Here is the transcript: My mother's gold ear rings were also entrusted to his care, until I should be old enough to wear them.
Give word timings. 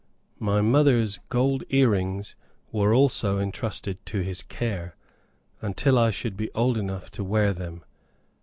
My 0.39 0.61
mother's 0.61 1.19
gold 1.29 1.63
ear 1.69 1.89
rings 1.91 2.35
were 2.71 2.91
also 2.91 3.37
entrusted 3.37 4.03
to 4.07 4.21
his 4.21 4.41
care, 4.41 4.95
until 5.61 5.99
I 5.99 6.09
should 6.09 6.35
be 6.35 6.49
old 6.53 6.75
enough 6.75 7.11
to 7.11 7.23
wear 7.23 7.53
them. 7.53 7.83